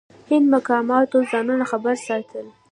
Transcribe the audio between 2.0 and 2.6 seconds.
ساتل.